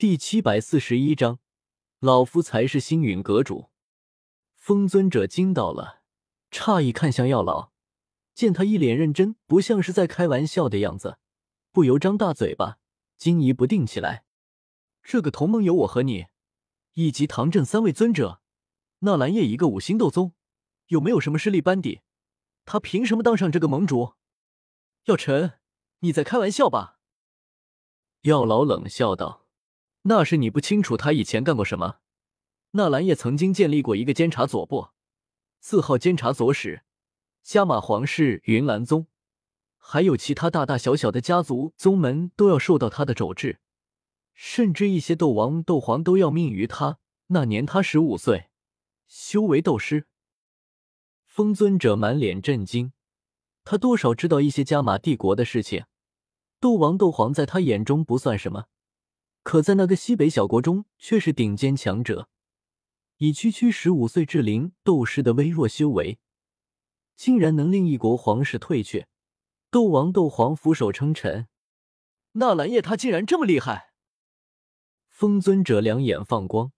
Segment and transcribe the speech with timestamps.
[0.00, 1.40] 第七百四十一章，
[1.98, 3.68] 老夫才是星陨阁主。
[4.56, 6.00] 风尊者惊到了，
[6.50, 7.72] 诧异看向药老，
[8.32, 11.18] 见他一脸认真，不像是在开玩笑的样子，
[11.70, 12.78] 不由张大嘴巴，
[13.18, 14.24] 惊疑不定起来。
[15.02, 16.28] 这个同盟有我和你，
[16.94, 18.40] 以及唐镇三位尊者，
[19.00, 20.32] 纳兰叶一个五星斗宗，
[20.86, 22.00] 有没有什么势力班底？
[22.64, 24.14] 他凭什么当上这个盟主？
[25.04, 25.58] 药尘，
[25.98, 26.98] 你在开玩笑吧？
[28.22, 29.39] 药老冷笑道。
[30.02, 31.96] 那是你不清楚他以前干过什么。
[32.72, 34.88] 纳兰叶曾经建立过一个监察左部，
[35.58, 36.84] 字号监察左使，
[37.42, 39.08] 加马皇室、云岚宗，
[39.76, 43.58] 还有其他大大小小的家族宗门都要受到他的肘制，
[44.32, 46.98] 甚至一些斗王、斗皇都要命于他。
[47.32, 48.50] 那年他十五岁，
[49.06, 50.06] 修为斗师。
[51.26, 52.92] 风尊者满脸震惊，
[53.64, 55.84] 他多少知道一些加玛帝国的事情，
[56.58, 58.66] 斗王、斗皇在他眼中不算什么。
[59.50, 62.28] 可在那个西北小国中，却是顶尖强者。
[63.16, 66.20] 以区区十五岁至灵斗师的微弱修为，
[67.16, 69.08] 竟然能令一国皇室退却，
[69.68, 71.48] 斗王、斗皇俯首称臣。
[72.34, 73.92] 纳兰叶他竟然这么厉害！
[75.08, 76.70] 风尊者两眼放光，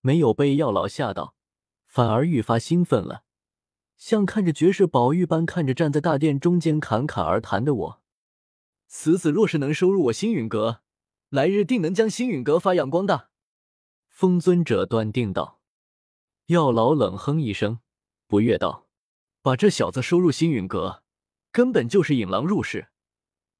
[0.00, 1.36] 没有被药老吓到，
[1.86, 3.22] 反而愈发兴奋了，
[3.96, 8.02] 像看着绝世宝玉般看着站在大殿中间侃侃而谈的我。
[8.88, 10.82] 此子若是能收入我星陨阁。
[11.30, 13.30] 来日定能将星陨阁发扬光大，
[14.08, 15.60] 风尊者断定道。
[16.46, 17.78] 药老冷哼一声，
[18.26, 18.88] 不悦道
[19.40, 21.04] ：“把这小子收入星陨阁，
[21.52, 22.88] 根本就是引狼入室。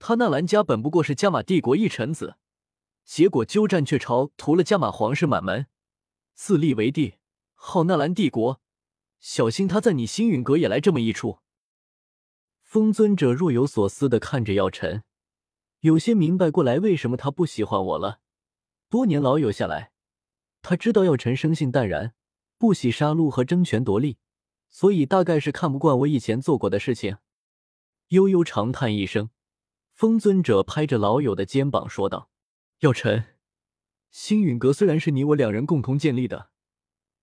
[0.01, 2.39] 他纳兰家本不过是加玛帝国一臣子，
[3.05, 5.69] 结果鸠占鹊巢，屠了加玛皇室满门，
[6.35, 7.19] 自立为帝，
[7.55, 8.61] 号纳兰帝国。
[9.21, 11.39] 小心他在你星陨阁也来这么一出。”
[12.65, 15.05] 风尊者若有所思的看着药尘。
[15.81, 18.21] 有些明白过来，为什么他不喜欢我了。
[18.91, 19.93] 多年老友下来，
[20.61, 22.13] 他知道药尘生性淡然，
[22.59, 24.19] 不喜杀戮和争权夺利，
[24.69, 27.17] 所以大概是看不惯我以前做过的事情。
[28.09, 29.31] 悠悠长叹一声，
[29.95, 32.29] 风尊者拍着老友的肩膀说道
[32.81, 33.37] ：“药尘，
[34.11, 36.51] 星陨阁虽然是你我两人共同建立的，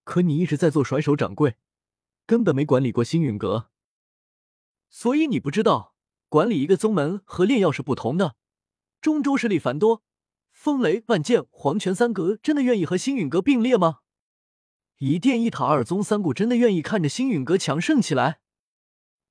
[0.04, 1.58] 可你一直在做甩手掌柜，
[2.26, 3.70] 根本没管理过星陨阁，
[4.90, 5.94] 所以你不知道
[6.28, 8.36] 管理一个宗门和炼药是不同的。”
[9.02, 10.04] 中州势力繁多，
[10.52, 14.00] 风雷、万剑、黄泉三阁真的愿意和星陨阁并列吗？
[14.98, 18.40] 一殿一塔二宗三谷真的愿意看着星陨阁强盛起来？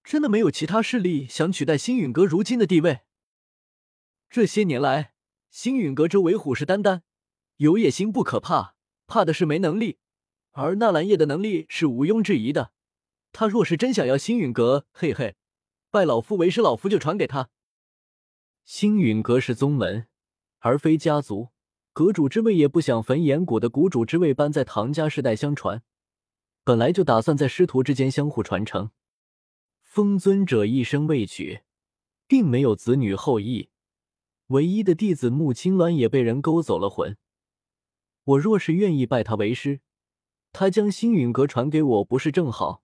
[0.04, 3.00] 真的没有其他势力想取代星陨阁如今的地位？
[4.30, 5.14] 这些年来，
[5.50, 7.00] 星陨阁周围虎视眈眈，
[7.56, 8.76] 有野心不可怕，
[9.08, 9.98] 怕的是没能力。
[10.52, 12.72] 而纳兰叶的能力是毋庸置疑的，
[13.32, 15.34] 他若是真想要星陨阁，嘿嘿，
[15.90, 17.50] 拜老夫为师，老夫就传给他。
[18.66, 20.08] 星陨阁是宗门，
[20.58, 21.50] 而非家族。
[21.92, 25.84] 阁主之位也不想焚岩谷的谷主之位般在唐家世代相传，
[26.64, 28.90] 本来就打算在师徒之间相互传承。
[29.82, 31.60] 风尊者一生未娶，
[32.26, 33.70] 并没有子女后裔，
[34.48, 37.16] 唯一的弟子穆青鸾也被人勾走了魂。
[38.24, 39.80] 我若是愿意拜他为师，
[40.50, 42.82] 他将星陨阁传给我，不是正好？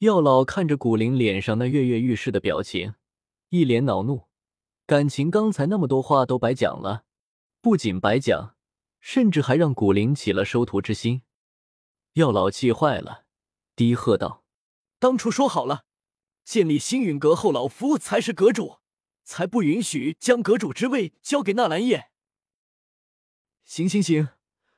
[0.00, 2.92] 药老看着古灵脸上那跃跃欲试的表情，
[3.48, 4.28] 一脸恼怒。
[4.86, 7.04] 感情刚才那么多话都白讲了，
[7.60, 8.56] 不仅白讲，
[9.00, 11.22] 甚至还让古灵起了收徒之心。
[12.14, 13.24] 药老气坏了，
[13.76, 14.44] 低喝道
[14.98, 15.86] ：“当初说好了，
[16.44, 18.78] 建立星陨阁后，老夫才是阁主，
[19.22, 22.10] 才不允许将阁主之位交给纳兰叶。”
[23.64, 24.28] 行行行，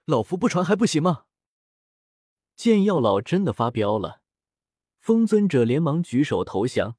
[0.04, 1.24] 老夫不传还不行吗？
[2.54, 4.20] 见药老真的发飙了，
[5.00, 6.96] 风尊者连忙举手投降。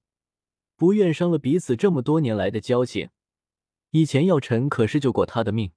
[0.75, 3.09] 不愿伤了彼此这么多年来的交情。
[3.91, 5.71] 以前药尘可是救过他的命，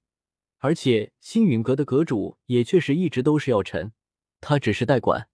[0.57, 3.93] 而且星陨阁的阁主也确实一直都是药尘，
[4.41, 5.29] 他只是代管。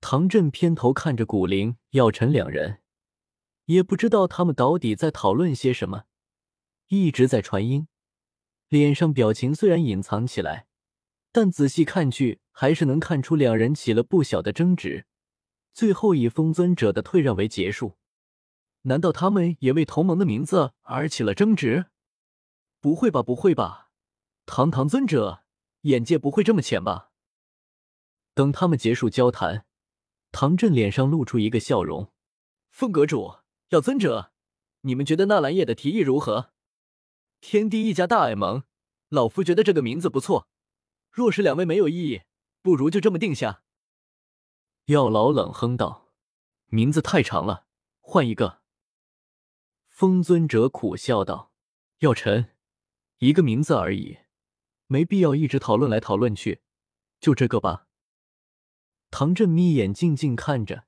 [0.00, 2.82] 唐振偏头看着古灵、药尘两人，
[3.64, 6.04] 也不知道他们到底在讨论些什么，
[6.88, 7.88] 一直在传音，
[8.68, 10.66] 脸上表情虽然隐藏起来，
[11.32, 15.06] 但仔细看去还是能看出两人起了不小的争执，
[15.72, 17.96] 最后以风尊者的退让为结束。
[18.86, 21.86] 难道他们也为同盟的名字而起了争执？
[22.80, 23.90] 不会吧，不会吧！
[24.44, 25.44] 堂堂尊者，
[25.82, 27.10] 眼界不会这么浅吧？
[28.34, 29.64] 等他们结束交谈，
[30.32, 32.12] 唐振脸上露出一个笑容
[32.68, 33.36] ：“凤阁主，
[33.70, 34.32] 要尊者，
[34.82, 36.52] 你们觉得纳兰叶的提议如何？
[37.40, 38.64] 天地一家大爱盟，
[39.08, 40.48] 老夫觉得这个名字不错。
[41.10, 42.22] 若是两位没有异议，
[42.60, 43.62] 不如就这么定下。”
[44.86, 46.10] 药老冷哼道
[46.68, 47.64] ：“名字太长了，
[48.02, 48.62] 换一个。”
[49.94, 51.52] 风尊者苦笑道
[52.02, 52.50] ：“药尘，
[53.18, 54.18] 一个名字而已，
[54.88, 56.62] 没必要一直讨论来讨论去，
[57.20, 57.86] 就这个吧。
[59.12, 60.86] 唐振眯眼静静看着，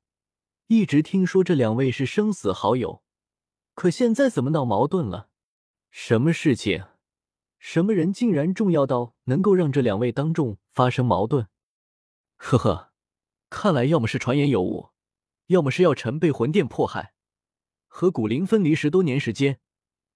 [0.66, 3.04] 一直听说这两位是生死好友，
[3.76, 5.28] 可现在怎么闹矛盾了？
[5.92, 6.86] 什么事情？
[7.60, 11.46] 什么人竟然重要到能够让这两位当众发生矛盾？
[12.34, 12.92] 呵呵，
[13.50, 14.90] 看来要么是传言有误，
[15.46, 17.14] 要么是药尘被魂殿迫害，
[17.96, 19.58] 和古灵分离十多年时间，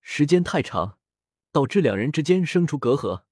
[0.02, 0.98] 时间太长，
[1.50, 3.22] 导致两人之间生出隔阂。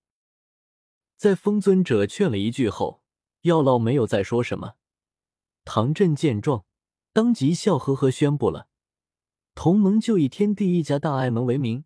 [1.19, 3.03] 在风尊者劝了一句后，
[3.43, 4.77] 药老没有再说什么。
[5.67, 6.65] 唐振见状，
[7.13, 8.69] 当即笑呵呵宣布了
[9.55, 11.85] ：“同盟就以天地一家大爱盟为名。”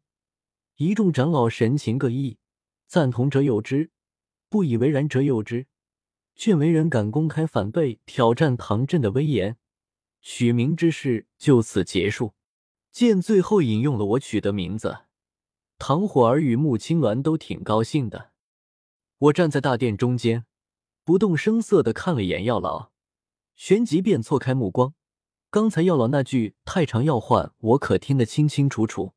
[0.79, 2.39] 一众长老神情各异，
[2.87, 3.91] 赞同者有之，
[4.49, 5.67] 不以为然者有之，
[6.37, 9.57] 却没人敢公开反对挑战唐振的威严。
[10.21, 12.35] 取名之事就此结束。
[12.93, 15.05] 见最后引用了我取的名字，
[15.79, 18.33] 唐火儿与穆青鸾都挺高兴的。
[19.17, 20.45] 我站在大殿中间，
[21.03, 22.91] 不动声色的看了眼药老，
[23.57, 24.93] 旋即便错开目光。
[25.49, 29.15] 刚才药老那句太长要换，我可听得清清楚楚。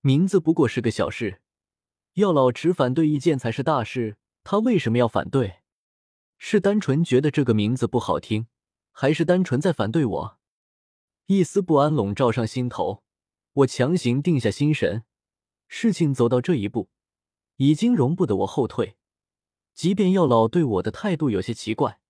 [0.00, 1.40] 名字不过是个小事，
[2.14, 4.16] 药老持反对意见才是大事。
[4.42, 5.60] 他为什么要反对？
[6.38, 8.48] 是单纯觉得这个名字不好听，
[8.90, 10.39] 还是单纯在反对我？
[11.32, 13.04] 一丝不安笼罩上心头，
[13.52, 15.04] 我强行定下心神。
[15.68, 16.90] 事情走到这一步，
[17.54, 18.96] 已经容不得我后退。
[19.72, 22.00] 即便药老对我的态度有些奇怪，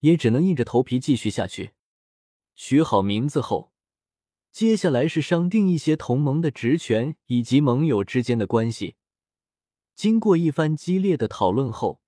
[0.00, 1.72] 也只能硬着头皮继续下去。
[2.54, 3.72] 取好名字后。
[4.50, 8.96] 接下来是商定一些同盟的职权以及盟友之间的关系。
[9.94, 12.02] 经过一番激烈的讨论后，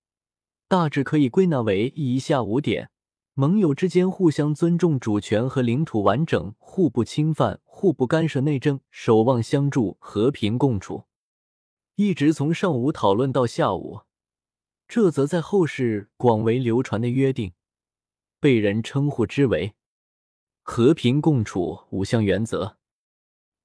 [0.68, 2.90] 大致可以归纳为以下五点：
[3.36, 11.06] 盟友之间互相尊重主权和领土完整，互不侵犯，互不干涉内政，守望相助，和平共处。
[11.96, 14.02] 一直从上午讨论到下午，
[14.86, 17.54] 这则在后世广为流传的约定，
[18.38, 19.74] 被人称呼之为。
[20.62, 22.76] 和平共处五项原则，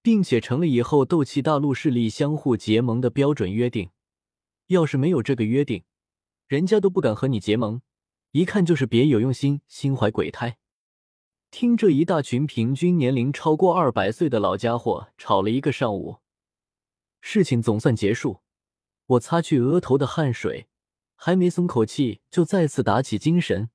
[0.01, 3.91] 并且成了以后斗气大陆势力相互结盟的标准约定。
[4.67, 5.83] 要是没有这个约定，
[6.47, 7.81] 人家都不敢和你结盟，
[8.31, 10.59] 一看就是别有用心、心怀鬼胎。
[11.49, 16.17] 听这一大群平均年龄超过二百岁的老家伙吵了一个上午，
[17.21, 18.41] 事情总算结束。
[19.07, 20.67] 我擦去额头的汗水，
[21.15, 23.71] 还没松口气，就再次打起精神，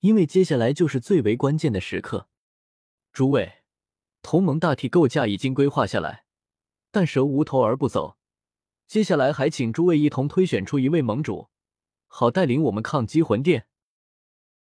[0.00, 2.28] 因为接下来就是最为关键的时刻。
[3.14, 3.62] 诸位，
[4.20, 6.26] 同盟大体构架已经规划下来，
[6.90, 8.18] 但蛇无头而不走。
[8.86, 11.48] 接下来还请诸位一同推选出一位盟主，
[12.06, 13.68] 好带领我们抗击魂殿。